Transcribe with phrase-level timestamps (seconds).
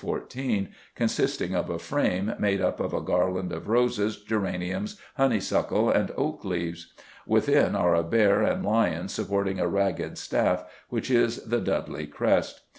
[0.03, 6.09] 14), consisting of a frame made up of a garland of roses, geraniums, honeysuckle, and
[6.17, 6.91] oak leaves.
[7.27, 12.61] Within are a bear and lion supporting a ragged staff, which is the Dudley crest.